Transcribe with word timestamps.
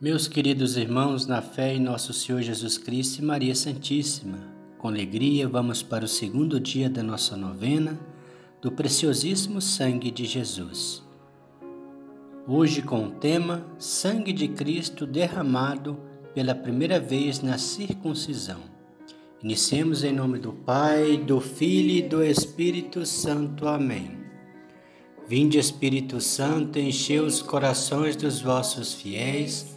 Meus 0.00 0.28
queridos 0.28 0.76
irmãos, 0.76 1.26
na 1.26 1.42
fé 1.42 1.74
em 1.74 1.80
nosso 1.80 2.12
Senhor 2.12 2.40
Jesus 2.40 2.78
Cristo 2.78 3.18
e 3.18 3.24
Maria 3.24 3.52
Santíssima, 3.52 4.38
com 4.78 4.86
alegria 4.86 5.48
vamos 5.48 5.82
para 5.82 6.04
o 6.04 6.08
segundo 6.08 6.60
dia 6.60 6.88
da 6.88 7.02
nossa 7.02 7.36
novena 7.36 7.98
do 8.62 8.70
preciosíssimo 8.70 9.60
sangue 9.60 10.12
de 10.12 10.24
Jesus. 10.24 11.02
Hoje 12.46 12.80
com 12.80 13.06
o 13.06 13.10
tema 13.10 13.66
Sangue 13.76 14.32
de 14.32 14.46
Cristo 14.46 15.04
derramado 15.04 15.98
pela 16.32 16.54
primeira 16.54 17.00
vez 17.00 17.42
na 17.42 17.58
circuncisão. 17.58 18.60
Iniciemos 19.42 20.04
em 20.04 20.12
nome 20.12 20.38
do 20.38 20.52
Pai, 20.52 21.16
do 21.16 21.40
Filho 21.40 21.90
e 21.90 22.02
do 22.02 22.22
Espírito 22.22 23.04
Santo. 23.04 23.66
Amém. 23.66 24.16
Vinde, 25.26 25.58
Espírito 25.58 26.20
Santo, 26.20 26.78
enchei 26.78 27.18
os 27.18 27.42
corações 27.42 28.14
dos 28.14 28.40
vossos 28.40 28.94
fiéis 28.94 29.76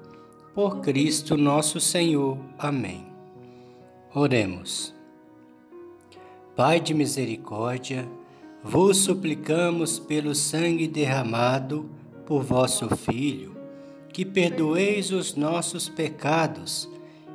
por 0.53 0.81
Cristo 0.81 1.37
nosso 1.37 1.79
Senhor. 1.79 2.37
Amém. 2.59 3.05
Oremos. 4.13 4.93
Pai 6.55 6.81
de 6.81 6.93
misericórdia, 6.93 8.07
vos 8.61 8.97
suplicamos 8.97 9.97
pelo 9.97 10.35
sangue 10.35 10.87
derramado 10.87 11.89
por 12.25 12.43
vosso 12.43 12.93
Filho, 12.97 13.55
que 14.13 14.25
perdoeis 14.25 15.11
os 15.11 15.35
nossos 15.35 15.87
pecados 15.87 16.89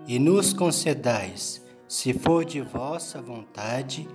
e 0.07 0.19
nos 0.19 0.53
concedais, 0.53 1.65
se 1.89 2.13
for 2.13 2.45
de 2.45 2.61
vossa 2.61 3.21
vontade, 3.23 4.07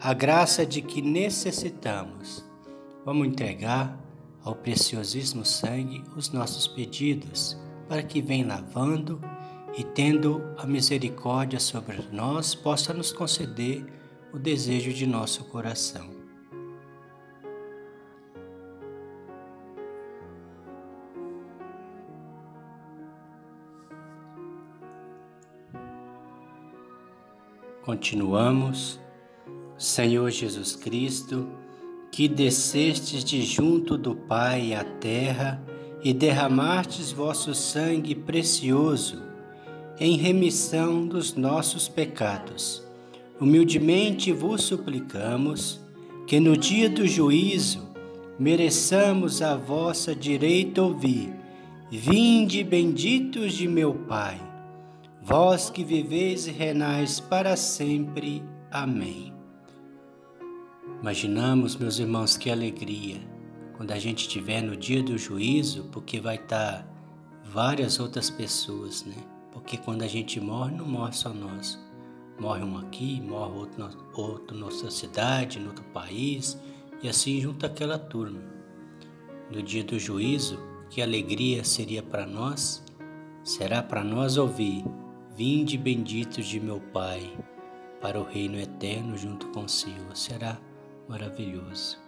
a 0.00 0.12
graça 0.12 0.66
de 0.66 0.82
que 0.82 1.00
necessitamos. 1.00 2.44
Vamos 3.04 3.28
entregar 3.28 3.98
ao 4.42 4.54
preciosíssimo 4.54 5.44
sangue 5.44 6.02
os 6.16 6.30
nossos 6.30 6.66
pedidos 6.66 7.56
para 7.88 8.02
que 8.02 8.20
vem 8.20 8.44
lavando 8.44 9.20
e 9.76 9.82
tendo 9.82 10.42
a 10.58 10.66
misericórdia 10.66 11.58
sobre 11.58 11.98
nós, 12.12 12.54
possa 12.54 12.92
nos 12.92 13.12
conceder 13.12 13.84
o 14.32 14.38
desejo 14.38 14.92
de 14.92 15.06
nosso 15.06 15.44
coração. 15.44 16.18
Continuamos, 27.88 29.00
Senhor 29.78 30.30
Jesus 30.30 30.76
Cristo, 30.76 31.48
que 32.12 32.28
descestes 32.28 33.24
de 33.24 33.40
junto 33.40 33.96
do 33.96 34.14
Pai 34.14 34.74
à 34.74 34.84
terra, 34.84 35.62
e 36.02 36.12
derramastes 36.12 37.10
vosso 37.10 37.54
sangue 37.54 38.14
precioso 38.14 39.22
em 39.98 40.16
remissão 40.16 41.06
dos 41.06 41.34
nossos 41.34 41.88
pecados. 41.88 42.82
Humildemente 43.40 44.32
vos 44.32 44.62
suplicamos 44.62 45.80
que 46.26 46.38
no 46.38 46.56
dia 46.56 46.88
do 46.88 47.06
juízo 47.06 47.88
mereçamos 48.38 49.42
a 49.42 49.56
vossa 49.56 50.14
direita 50.14 50.82
ouvir: 50.82 51.32
Vinde, 51.90 52.62
benditos 52.62 53.54
de 53.54 53.66
meu 53.66 53.94
Pai, 53.94 54.40
vós 55.22 55.70
que 55.70 55.82
viveis 55.82 56.46
e 56.46 56.50
renais 56.50 57.18
para 57.18 57.56
sempre. 57.56 58.42
Amém. 58.70 59.32
Imaginamos, 61.00 61.76
meus 61.76 61.98
irmãos, 61.98 62.36
que 62.36 62.50
alegria 62.50 63.37
quando 63.78 63.92
a 63.92 63.98
gente 63.98 64.22
estiver 64.22 64.60
no 64.60 64.76
dia 64.76 65.00
do 65.00 65.16
juízo, 65.16 65.84
porque 65.92 66.18
vai 66.18 66.34
estar 66.34 66.82
tá 66.82 66.86
várias 67.44 68.00
outras 68.00 68.28
pessoas, 68.28 69.04
né? 69.04 69.14
Porque 69.52 69.76
quando 69.76 70.02
a 70.02 70.06
gente 70.08 70.40
morre, 70.40 70.74
não 70.74 70.84
morre 70.84 71.12
só 71.12 71.28
nós. 71.32 71.78
Morre 72.40 72.64
um 72.64 72.76
aqui, 72.76 73.20
morre 73.20 73.56
outro, 73.56 74.10
outro 74.14 74.56
na 74.56 74.64
nossa 74.64 74.90
cidade, 74.90 75.60
no 75.60 75.68
outro 75.68 75.84
país, 75.92 76.60
e 77.00 77.08
assim 77.08 77.40
junta 77.40 77.66
aquela 77.66 77.96
turma. 77.96 78.42
No 79.48 79.62
dia 79.62 79.84
do 79.84 79.96
juízo, 79.96 80.58
que 80.90 81.00
alegria 81.00 81.62
seria 81.62 82.02
para 82.02 82.26
nós? 82.26 82.84
Será 83.44 83.80
para 83.80 84.02
nós 84.02 84.36
ouvir: 84.36 84.84
Vinde 85.36 85.78
benditos 85.78 86.46
de 86.46 86.58
meu 86.58 86.80
Pai, 86.80 87.32
para 88.00 88.18
o 88.18 88.24
reino 88.24 88.58
eterno 88.58 89.16
junto 89.16 89.46
com 89.50 89.66
o 89.66 89.68
Senhor. 89.68 90.16
Será 90.16 90.58
maravilhoso. 91.08 92.07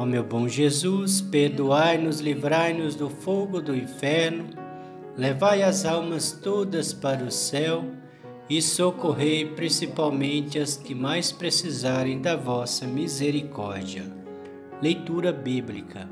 Ó 0.00 0.06
meu 0.06 0.22
bom 0.22 0.46
Jesus, 0.46 1.20
perdoai-nos, 1.20 2.20
livrai-nos 2.20 2.94
do 2.94 3.10
fogo 3.10 3.60
do 3.60 3.74
inferno, 3.74 4.48
levai 5.16 5.60
as 5.60 5.84
almas 5.84 6.30
todas 6.30 6.92
para 6.92 7.24
o 7.24 7.32
céu 7.32 7.84
e 8.48 8.62
socorrei 8.62 9.44
principalmente 9.44 10.56
as 10.56 10.76
que 10.76 10.94
mais 10.94 11.32
precisarem 11.32 12.22
da 12.22 12.36
vossa 12.36 12.86
misericórdia. 12.86 14.04
Leitura 14.80 15.32
Bíblica. 15.32 16.08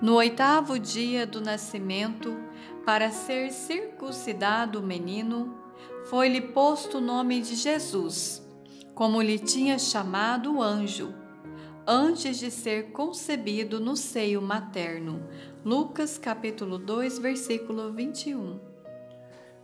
No 0.00 0.14
oitavo 0.14 0.78
dia 0.78 1.26
do 1.26 1.40
nascimento, 1.40 2.36
para 2.84 3.10
ser 3.10 3.50
circuncidado 3.50 4.78
o 4.78 4.86
menino, 4.86 5.56
foi-lhe 6.04 6.40
posto 6.40 6.98
o 6.98 7.00
nome 7.00 7.40
de 7.40 7.56
Jesus, 7.56 8.48
como 8.94 9.20
lhe 9.20 9.40
tinha 9.40 9.76
chamado 9.76 10.58
o 10.58 10.62
anjo 10.62 11.25
antes 11.86 12.38
de 12.38 12.50
ser 12.50 12.90
concebido 12.90 13.78
no 13.78 13.96
seio 13.96 14.42
materno. 14.42 15.22
Lucas 15.64 16.18
capítulo 16.18 16.78
2, 16.78 17.18
versículo 17.20 17.92
21. 17.92 18.58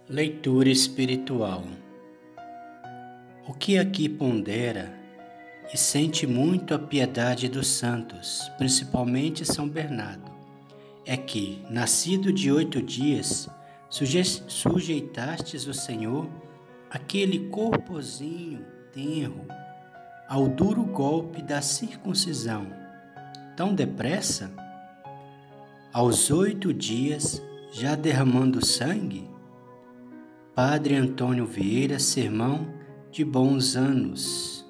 Leitura 0.08 0.68
espiritual. 0.68 1.64
O 3.48 3.52
que 3.52 3.76
aqui 3.76 4.08
pondera 4.08 4.96
e 5.72 5.76
sente 5.76 6.26
muito 6.26 6.74
a 6.74 6.78
piedade 6.78 7.48
dos 7.48 7.66
santos, 7.66 8.48
principalmente 8.56 9.44
São 9.44 9.68
Bernardo, 9.68 10.30
é 11.04 11.16
que, 11.16 11.64
nascido 11.68 12.32
de 12.32 12.52
oito 12.52 12.80
dias, 12.80 13.48
sujeitastes 13.90 15.66
o 15.66 15.74
Senhor 15.74 16.28
aquele 16.88 17.48
corpozinho 17.48 18.64
tenro 18.92 19.46
ao 20.32 20.48
duro 20.48 20.82
golpe 20.82 21.42
da 21.42 21.60
circuncisão, 21.60 22.66
tão 23.54 23.74
depressa? 23.74 24.50
Aos 25.92 26.30
oito 26.30 26.72
dias, 26.72 27.42
já 27.70 27.94
derramando 27.94 28.64
sangue? 28.64 29.28
Padre 30.54 30.96
Antônio 30.96 31.44
Vieira, 31.44 31.98
Sermão 31.98 32.66
de 33.10 33.26
Bons 33.26 33.76
Anos. 33.76 34.66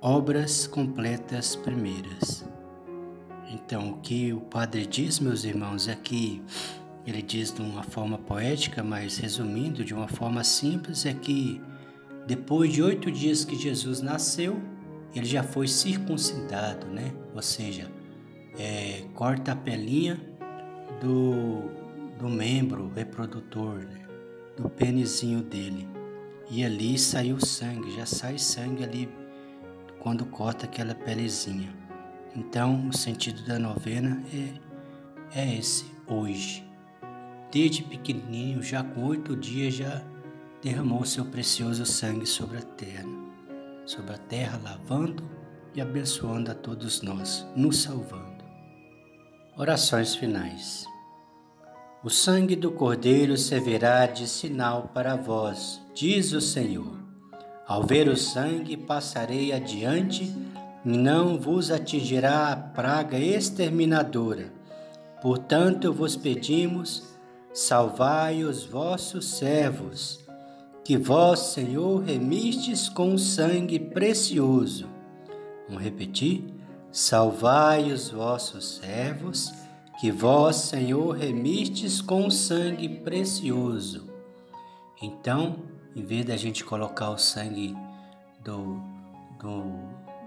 Obras 0.00 0.64
completas 0.64 1.56
primeiras. 1.56 2.48
Então, 3.52 3.90
o 3.90 3.96
que 3.96 4.32
o 4.32 4.42
Padre 4.42 4.86
diz, 4.86 5.18
meus 5.18 5.42
irmãos, 5.42 5.88
é 5.88 5.96
que 5.96 6.40
ele 7.04 7.20
diz 7.20 7.52
de 7.52 7.62
uma 7.62 7.82
forma 7.82 8.16
poética, 8.16 8.80
mas 8.80 9.18
resumindo 9.18 9.84
de 9.84 9.92
uma 9.92 10.06
forma 10.06 10.44
simples, 10.44 11.04
é 11.04 11.12
que 11.12 11.60
depois 12.30 12.72
de 12.72 12.80
oito 12.80 13.10
dias 13.10 13.44
que 13.44 13.56
Jesus 13.56 14.00
nasceu, 14.00 14.62
ele 15.12 15.26
já 15.26 15.42
foi 15.42 15.66
circuncidado, 15.66 16.86
né? 16.86 17.12
Ou 17.34 17.42
seja, 17.42 17.90
é, 18.56 19.02
corta 19.14 19.50
a 19.50 19.56
pelinha 19.56 20.16
do, 21.00 21.68
do 22.20 22.28
membro 22.28 22.88
reprodutor, 22.94 23.80
né? 23.80 24.06
do 24.56 24.70
pênisinho 24.70 25.42
dele. 25.42 25.88
E 26.48 26.64
ali 26.64 26.96
saiu 26.96 27.40
sangue, 27.40 27.90
já 27.96 28.06
sai 28.06 28.38
sangue 28.38 28.84
ali 28.84 29.08
quando 29.98 30.24
corta 30.24 30.66
aquela 30.66 30.94
pelezinha. 30.94 31.74
Então, 32.36 32.90
o 32.90 32.96
sentido 32.96 33.44
da 33.44 33.58
novena 33.58 34.22
é, 35.34 35.40
é 35.40 35.56
esse, 35.56 35.84
hoje. 36.06 36.64
Desde 37.50 37.82
pequenininho, 37.82 38.62
já 38.62 38.84
com 38.84 39.02
oito 39.06 39.34
dias, 39.34 39.74
já 39.74 40.00
derramou 40.62 41.04
seu 41.04 41.24
precioso 41.24 41.86
sangue 41.86 42.26
sobre 42.26 42.58
a 42.58 42.62
terra, 42.62 43.08
sobre 43.86 44.14
a 44.14 44.18
terra, 44.18 44.60
lavando 44.62 45.22
e 45.74 45.80
abençoando 45.80 46.50
a 46.50 46.54
todos 46.54 47.02
nós, 47.02 47.46
nos 47.56 47.82
salvando. 47.82 48.44
Orações 49.56 50.14
finais. 50.14 50.84
O 52.02 52.08
sangue 52.08 52.56
do 52.56 52.72
Cordeiro 52.72 53.36
servirá 53.36 54.06
de 54.06 54.26
sinal 54.26 54.90
para 54.94 55.16
vós, 55.16 55.80
diz 55.94 56.32
o 56.32 56.40
Senhor. 56.40 56.98
Ao 57.66 57.82
ver 57.82 58.08
o 58.08 58.16
sangue, 58.16 58.76
passarei 58.76 59.52
adiante, 59.52 60.34
não 60.84 61.38
vos 61.38 61.70
atingirá 61.70 62.52
a 62.52 62.56
praga 62.56 63.18
exterminadora. 63.18 64.52
Portanto, 65.20 65.92
vos 65.92 66.16
pedimos, 66.16 67.02
salvai 67.52 68.44
os 68.44 68.64
vossos 68.64 69.26
servos, 69.26 70.20
que 70.84 70.96
vós, 70.96 71.38
Senhor, 71.38 72.02
remistes 72.02 72.88
com 72.88 73.16
sangue 73.18 73.78
precioso. 73.78 74.88
Vamos 75.68 75.82
repetir? 75.82 76.44
Salvai 76.90 77.92
os 77.92 78.10
vossos 78.10 78.76
servos, 78.76 79.52
que 80.00 80.10
vós, 80.10 80.56
Senhor, 80.56 81.16
remistes 81.16 82.00
com 82.00 82.30
sangue 82.30 82.88
precioso. 82.88 84.08
Então, 85.00 85.56
em 85.94 86.02
vez 86.02 86.24
da 86.24 86.36
gente 86.36 86.64
colocar 86.64 87.10
o 87.10 87.18
sangue 87.18 87.76
do, 88.42 88.80
do, 89.38 89.64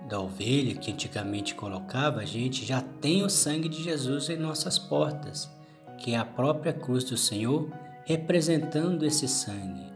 da 0.08 0.20
ovelha 0.20 0.76
que 0.76 0.92
antigamente 0.92 1.56
colocava, 1.56 2.22
a 2.22 2.26
gente 2.26 2.66
já 2.66 2.82
tem 2.82 3.24
o 3.24 3.30
sangue 3.30 3.68
de 3.68 3.84
Jesus 3.84 4.30
em 4.30 4.38
nossas 4.38 4.80
portas, 4.80 5.50
que 5.98 6.14
é 6.14 6.18
a 6.18 6.26
própria 6.26 6.72
cruz 6.72 7.04
do 7.04 7.18
Senhor 7.18 7.70
representando 8.06 9.06
esse 9.06 9.28
sangue. 9.28 9.93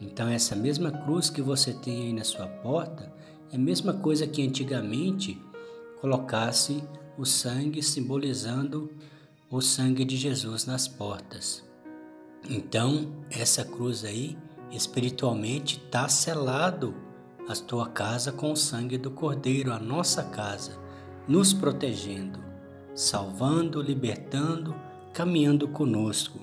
Então, 0.00 0.28
essa 0.28 0.56
mesma 0.56 0.90
cruz 0.90 1.28
que 1.28 1.42
você 1.42 1.74
tem 1.74 2.04
aí 2.04 2.12
na 2.12 2.24
sua 2.24 2.46
porta 2.46 3.12
é 3.52 3.56
a 3.56 3.58
mesma 3.58 3.92
coisa 3.92 4.26
que 4.26 4.46
antigamente 4.46 5.38
colocasse 6.00 6.82
o 7.18 7.26
sangue 7.26 7.82
simbolizando 7.82 8.90
o 9.50 9.60
sangue 9.60 10.04
de 10.04 10.16
Jesus 10.16 10.64
nas 10.64 10.88
portas. 10.88 11.62
Então, 12.48 13.12
essa 13.30 13.64
cruz 13.64 14.04
aí, 14.04 14.38
espiritualmente, 14.70 15.82
está 15.84 16.08
selado 16.08 16.94
a 17.46 17.54
tua 17.54 17.88
casa 17.88 18.32
com 18.32 18.52
o 18.52 18.56
sangue 18.56 18.96
do 18.96 19.10
Cordeiro, 19.10 19.72
a 19.72 19.78
nossa 19.78 20.22
casa, 20.22 20.78
nos 21.28 21.52
protegendo, 21.52 22.38
salvando, 22.94 23.82
libertando, 23.82 24.74
caminhando 25.12 25.68
conosco, 25.68 26.38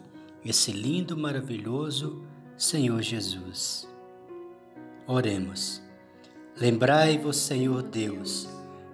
esse 0.45 0.71
lindo, 0.71 1.17
maravilhoso 1.17 2.23
Senhor 2.57 3.03
Jesus. 3.03 3.87
Oremos. 5.05 5.79
Lembrai-vos, 6.59 7.37
Senhor 7.37 7.83
Deus, 7.83 8.49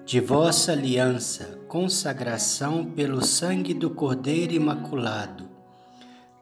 de 0.05 0.19
vossa 0.19 0.73
aliança, 0.73 1.61
consagração 1.69 2.83
pelo 2.83 3.23
sangue 3.23 3.73
do 3.73 3.89
Cordeiro 3.89 4.51
Imaculado, 4.51 5.49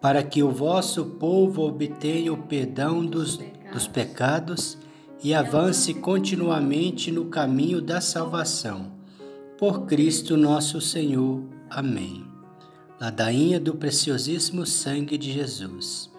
para 0.01 0.23
que 0.23 0.41
o 0.41 0.49
vosso 0.49 1.05
povo 1.05 1.61
obtenha 1.61 2.33
o 2.33 2.37
perdão 2.37 3.05
dos, 3.05 3.37
dos 3.71 3.87
pecados 3.87 4.75
e 5.23 5.31
avance 5.31 5.93
continuamente 5.93 7.11
no 7.11 7.25
caminho 7.25 7.83
da 7.83 8.01
salvação. 8.01 8.93
Por 9.59 9.85
Cristo 9.85 10.35
nosso 10.35 10.81
Senhor. 10.81 11.43
Amém. 11.69 12.25
Ladainha 12.99 13.59
do 13.59 13.75
preciosíssimo 13.75 14.65
sangue 14.65 15.19
de 15.19 15.31
Jesus. 15.31 16.10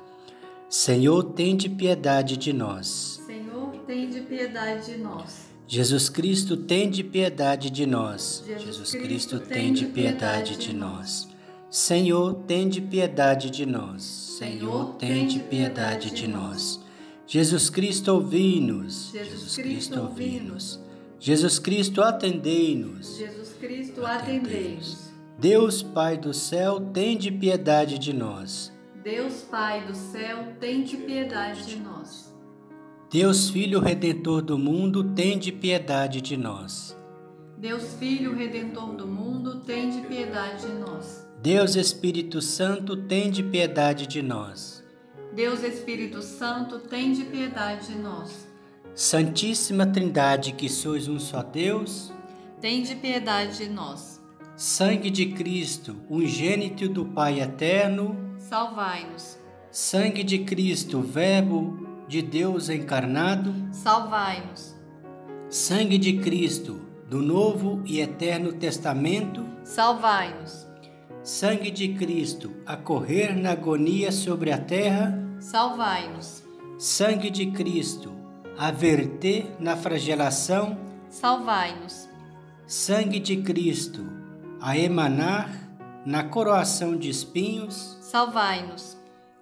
Senhor, 0.72 1.22
tende 1.34 1.68
piedade 1.68 2.34
de 2.34 2.50
nós. 2.50 3.20
Senhor, 3.26 3.72
tende 3.86 4.22
piedade 4.22 4.86
de 4.86 4.96
nós. 4.96 5.50
Jesus 5.68 6.08
Cristo, 6.08 6.56
tende 6.56 7.04
piedade 7.04 7.68
de 7.68 7.84
nós. 7.84 8.42
Jesus 8.46 8.92
Cristo, 8.92 9.38
tende 9.38 9.84
piedade 9.84 10.56
de 10.56 10.72
nós. 10.72 11.28
Senhor, 11.70 12.36
tende 12.46 12.80
piedade 12.80 13.50
de 13.50 13.66
nós. 13.66 14.02
Senhor, 14.38 14.94
tende 14.94 15.40
piedade 15.40 16.10
de 16.10 16.26
nós. 16.26 16.80
Jesus 17.26 17.68
Cristo, 17.68 18.14
ouvi-nos. 18.14 19.12
Jesus 19.12 19.56
Cristo, 19.56 20.00
ouvi-nos. 20.00 20.80
Jesus 21.20 21.58
Cristo, 21.58 22.00
atendei-nos. 22.00 23.18
Jesus 23.18 23.52
Cristo, 23.60 24.06
atendei-nos. 24.06 25.12
Deus 25.38 25.82
Pai 25.82 26.16
do 26.16 26.32
céu, 26.32 26.80
tende 26.80 27.30
piedade 27.30 27.98
de 27.98 28.14
nós. 28.14 28.71
Deus 29.02 29.42
Pai 29.42 29.84
do 29.84 29.96
céu, 29.96 30.54
tende 30.60 30.96
piedade 30.96 31.66
de 31.66 31.76
nós. 31.76 32.32
Deus 33.10 33.50
Filho 33.50 33.80
Redentor 33.80 34.42
do 34.42 34.56
mundo, 34.56 35.02
tende 35.12 35.50
piedade 35.50 36.20
de 36.20 36.36
nós. 36.36 36.96
Deus 37.58 37.94
Filho 37.94 38.32
Redentor 38.32 38.94
do 38.94 39.04
mundo, 39.08 39.60
tende 39.62 40.06
piedade 40.06 40.68
de 40.68 40.72
nós. 40.74 41.26
Deus 41.42 41.74
Espírito 41.74 42.40
Santo, 42.40 42.96
tende 42.96 43.42
piedade 43.42 44.06
de 44.06 44.22
nós. 44.22 44.84
Deus 45.34 45.64
Espírito 45.64 46.22
Santo, 46.22 46.78
tende 46.78 47.24
piedade 47.24 47.88
de 47.88 47.98
nós. 47.98 48.46
Santíssima 48.94 49.84
Trindade, 49.84 50.52
que 50.52 50.68
sois 50.68 51.08
um 51.08 51.18
só 51.18 51.42
Deus, 51.42 52.12
tende 52.60 52.94
piedade 52.94 53.58
de 53.58 53.68
nós. 53.68 54.22
Sangue 54.56 55.10
de 55.10 55.26
Cristo, 55.32 55.96
unigênito 56.08 56.88
do 56.88 57.04
Pai 57.04 57.40
eterno, 57.40 58.30
salvai-nos. 58.48 59.38
Sangue 59.70 60.22
de 60.24 60.40
Cristo, 60.40 61.00
Verbo 61.00 61.78
de 62.08 62.20
Deus 62.20 62.68
encarnado, 62.68 63.54
salvai-nos. 63.72 64.74
Sangue 65.48 65.96
de 65.96 66.18
Cristo, 66.18 66.80
do 67.08 67.22
Novo 67.22 67.82
e 67.86 68.00
Eterno 68.00 68.52
Testamento, 68.52 69.46
salvai-nos. 69.64 70.66
Sangue 71.22 71.70
de 71.70 71.94
Cristo, 71.94 72.52
a 72.66 72.76
correr 72.76 73.34
na 73.36 73.52
agonia 73.52 74.10
sobre 74.10 74.50
a 74.50 74.58
terra, 74.58 75.16
salvai-nos. 75.40 76.42
Sangue 76.78 77.30
de 77.30 77.46
Cristo, 77.52 78.12
a 78.58 78.70
verter 78.70 79.46
na 79.60 79.76
flagelação, 79.76 80.76
salvai-nos. 81.08 82.08
Sangue 82.66 83.20
de 83.20 83.36
Cristo, 83.38 84.04
a 84.60 84.76
emanar 84.76 85.61
na 86.04 86.24
coroação 86.24 86.96
de 86.96 87.08
espinhos, 87.08 87.98
salvai-nos. 88.00 88.96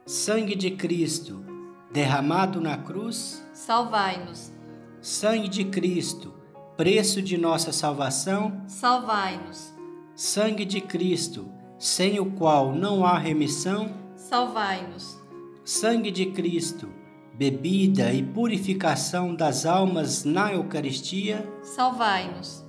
Sangue 0.07 0.55
de 0.55 0.71
Cristo, 0.73 1.45
derramado 1.93 2.61
na 2.61 2.77
cruz, 2.77 3.43
salvai-nos. 3.53 4.53
Sangue 5.01 5.49
de 5.49 5.65
Cristo, 5.65 6.35
preço 6.77 7.23
de 7.23 7.39
nossa 7.39 7.73
salvação, 7.73 8.63
salvai-nos. 8.67 9.73
Sangue 10.15 10.65
de 10.65 10.81
Cristo, 10.81 11.49
sem 11.79 12.21
o 12.21 12.27
qual 12.33 12.75
não 12.75 13.07
há 13.07 13.17
remissão, 13.17 13.91
salvai-nos. 14.15 15.19
Sangue 15.65 16.11
de 16.11 16.27
Cristo, 16.27 16.91
bebida 17.35 18.13
e 18.13 18.23
purificação 18.23 19.35
das 19.35 19.65
almas 19.65 20.25
na 20.25 20.53
Eucaristia, 20.53 21.49
salvai-nos. 21.63 22.65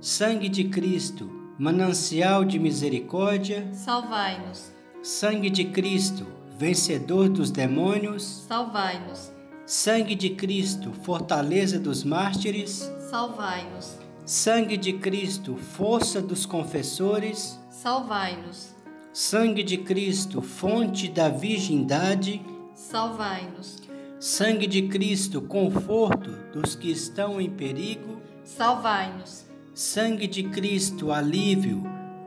Sangue 0.00 0.48
de 0.48 0.64
Cristo, 0.64 1.43
manancial 1.58 2.44
de 2.44 2.58
misericórdia, 2.58 3.68
salvai-nos. 3.72 4.72
Sangue 5.02 5.50
de 5.50 5.64
Cristo, 5.66 6.26
vencedor 6.58 7.28
dos 7.28 7.50
demônios, 7.50 8.44
salvai-nos. 8.48 9.32
Sangue 9.66 10.14
de 10.14 10.30
Cristo, 10.30 10.92
fortaleza 10.92 11.78
dos 11.78 12.04
mártires, 12.04 12.90
salvai-nos. 13.10 13.98
Sangue 14.26 14.76
de 14.76 14.94
Cristo, 14.94 15.56
força 15.56 16.20
dos 16.20 16.44
confessores, 16.44 17.58
salvai-nos. 17.70 18.74
Sangue 19.12 19.62
de 19.62 19.78
Cristo, 19.78 20.42
fonte 20.42 21.08
da 21.08 21.28
virgindade, 21.28 22.44
salvai-nos. 22.74 23.82
Sangue 24.18 24.66
de 24.66 24.88
Cristo, 24.88 25.42
conforto 25.42 26.30
dos 26.52 26.74
que 26.74 26.90
estão 26.90 27.40
em 27.40 27.50
perigo, 27.50 28.20
salvai-nos. 28.42 29.44
Sangue 29.74 30.28
de 30.28 30.44
Cristo, 30.44 31.10
alívio 31.10 31.82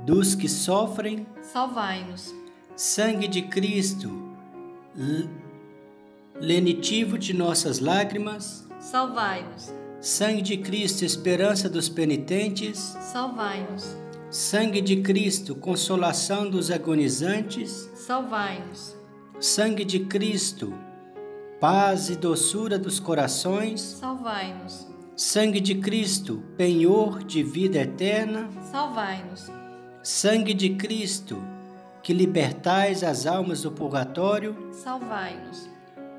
dos 0.06 0.36
que 0.36 0.50
sofrem, 0.50 1.26
salvai-nos. 1.42 2.36
Sangue 2.76 3.26
de 3.26 3.42
Cristo, 3.44 4.12
lenitivo 6.36 7.18
de 7.18 7.34
nossas 7.34 7.80
lágrimas, 7.80 8.68
salvai-nos. 8.82 9.72
Sangue 10.02 10.42
de 10.42 10.58
Cristo, 10.58 11.06
esperança 11.06 11.70
dos 11.70 11.88
penitentes, 11.88 12.80
salvai-nos. 13.00 13.96
Sangue 14.30 14.82
de 14.82 14.98
Cristo, 14.98 15.56
consolação 15.56 16.50
dos 16.50 16.70
agonizantes, 16.70 17.90
salvai-nos. 17.96 18.94
Sangue 19.40 19.86
de 19.86 20.02
Cristo, 20.02 20.74
paz 21.62 22.10
e 22.10 22.18
doçura 22.18 22.78
dos 22.78 23.00
corações, 23.00 23.80
salvai-nos. 23.80 24.97
Sangue 25.20 25.60
de 25.60 25.74
Cristo, 25.74 26.44
penhor 26.56 27.24
de 27.24 27.42
vida 27.42 27.80
eterna, 27.80 28.48
salvai-nos. 28.72 29.52
Sangue 30.04 30.54
de 30.54 30.76
Cristo, 30.76 31.44
que 32.04 32.14
libertais 32.14 33.04
as 33.04 33.26
almas 33.26 33.64
do 33.64 33.72
purgatório, 33.72 34.56
salvai-nos. 34.72 35.68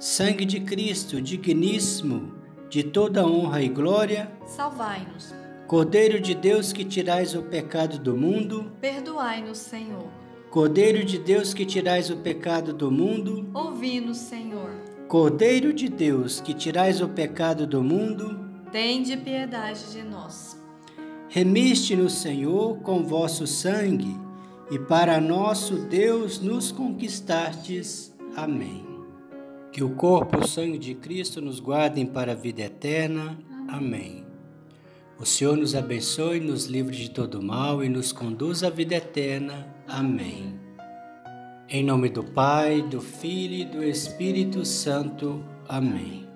Sangue 0.00 0.44
de 0.44 0.58
Cristo, 0.58 1.22
digníssimo 1.22 2.34
de 2.68 2.82
toda 2.82 3.24
honra 3.24 3.62
e 3.62 3.68
glória, 3.68 4.32
salvai-nos. 4.44 5.32
Cordeiro 5.68 6.20
de 6.20 6.34
Deus 6.34 6.72
que 6.72 6.84
tirais 6.84 7.36
o 7.36 7.42
pecado 7.42 8.00
do 8.00 8.16
mundo, 8.16 8.72
perdoai-nos, 8.80 9.58
Senhor. 9.58 10.10
Cordeiro 10.50 11.04
de 11.04 11.18
Deus 11.20 11.54
que 11.54 11.64
tirais 11.64 12.10
o 12.10 12.16
pecado 12.16 12.72
do 12.72 12.90
mundo, 12.90 13.48
ouvi-nos, 13.54 14.18
Senhor. 14.18 14.72
Cordeiro 15.06 15.72
de 15.72 15.88
Deus 15.88 16.40
que 16.40 16.52
tirais 16.52 17.00
o 17.00 17.08
pecado 17.08 17.64
do 17.64 17.80
mundo, 17.80 18.47
tende 18.70 19.16
piedade 19.16 19.92
de 19.92 20.02
nós. 20.02 20.58
Remiste-nos, 21.28 22.14
Senhor, 22.14 22.78
com 22.78 23.04
vosso 23.04 23.46
sangue, 23.46 24.16
e 24.70 24.78
para 24.78 25.20
nosso 25.20 25.76
Deus 25.76 26.40
nos 26.40 26.72
conquistastes. 26.72 28.14
Amém. 28.36 28.86
Que 29.72 29.84
o 29.84 29.90
corpo 29.90 30.38
e 30.38 30.44
o 30.44 30.48
sangue 30.48 30.78
de 30.78 30.94
Cristo 30.94 31.40
nos 31.40 31.60
guardem 31.60 32.06
para 32.06 32.32
a 32.32 32.34
vida 32.34 32.62
eterna. 32.62 33.38
Amém. 33.68 34.24
O 35.18 35.26
Senhor 35.26 35.56
nos 35.56 35.74
abençoe, 35.74 36.40
nos 36.40 36.66
livre 36.66 36.96
de 36.96 37.10
todo 37.10 37.42
mal 37.42 37.82
e 37.82 37.88
nos 37.88 38.12
conduz 38.12 38.62
à 38.62 38.70
vida 38.70 38.94
eterna. 38.94 39.66
Amém. 39.86 40.58
Em 41.68 41.84
nome 41.84 42.08
do 42.08 42.24
Pai, 42.24 42.82
do 42.82 43.00
Filho 43.00 43.54
e 43.54 43.64
do 43.64 43.84
Espírito 43.84 44.64
Santo. 44.64 45.44
Amém. 45.68 46.27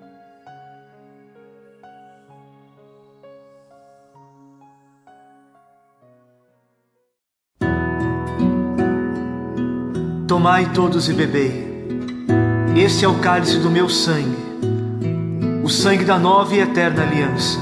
Tomai 10.43 10.67
todos 10.73 11.07
e 11.07 11.13
bebei. 11.13 11.87
Este 12.75 13.05
é 13.05 13.07
o 13.07 13.13
cálice 13.19 13.59
do 13.59 13.69
meu 13.69 13.87
sangue, 13.87 14.35
o 15.63 15.69
sangue 15.69 16.03
da 16.03 16.19
nova 16.19 16.53
e 16.53 16.59
eterna 16.59 17.01
aliança, 17.01 17.57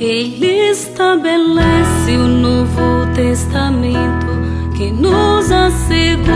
ele 0.00 0.70
estabelece 0.70 2.16
o 2.16 2.26
Novo 2.26 3.06
Testamento 3.14 4.26
que 4.74 4.90
nos 4.90 5.52
assegura. 5.52 6.30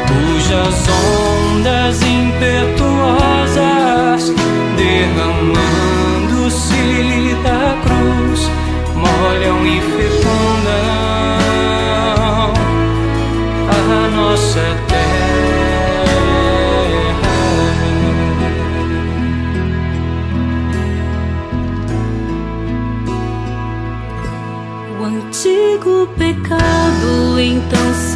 cuja 0.08 0.72
sombra 0.72 1.09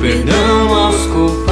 perdão 0.00 0.74
aos 0.74 1.06
culpados. 1.06 1.47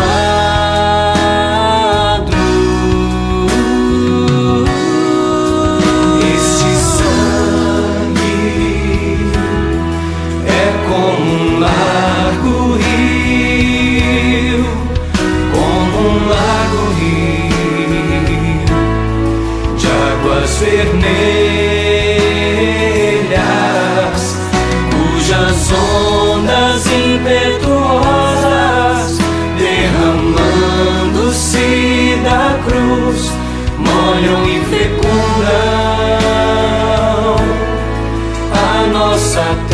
A 39.39 39.66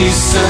she 0.00 0.08
said. 0.08 0.49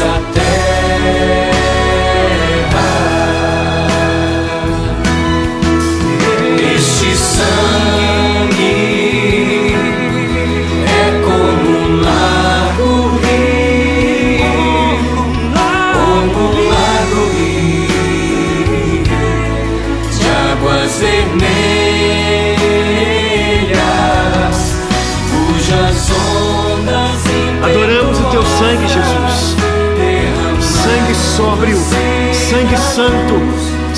Santo, 0.00 0.29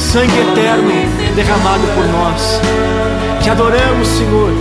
sangue 0.02 0.36
eterno 0.36 0.90
derramado 1.34 1.86
por 1.94 2.06
nós. 2.08 2.60
Te 3.42 3.50
adoramos, 3.50 4.08
Senhor, 4.08 4.52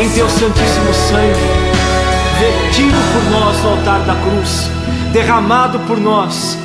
em 0.00 0.08
teu 0.10 0.28
santíssimo 0.28 0.94
sangue, 0.94 1.40
vertido 2.38 2.96
por 3.12 3.30
nós 3.30 3.62
no 3.62 3.70
altar 3.70 4.00
da 4.00 4.14
cruz, 4.14 4.70
derramado 5.12 5.80
por 5.80 5.98
nós 5.98 6.56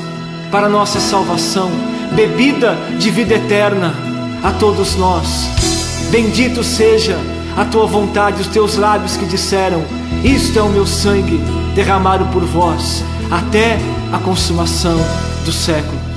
para 0.51 0.69
nossa 0.69 0.99
salvação, 0.99 1.71
bebida 2.13 2.77
de 2.99 3.09
vida 3.09 3.33
eterna 3.33 3.93
a 4.43 4.51
todos 4.51 4.95
nós. 4.95 5.49
Bendito 6.11 6.63
seja 6.63 7.17
a 7.57 7.65
tua 7.65 7.87
vontade, 7.87 8.41
os 8.41 8.47
teus 8.47 8.77
lábios 8.77 9.17
que 9.17 9.25
disseram: 9.25 9.83
Isto 10.23 10.59
é 10.59 10.61
o 10.61 10.69
meu 10.69 10.85
sangue 10.85 11.41
derramado 11.73 12.25
por 12.27 12.43
vós, 12.45 13.03
até 13.29 13.77
a 14.13 14.19
consumação 14.19 14.97
do 15.45 15.51
século. 15.51 16.10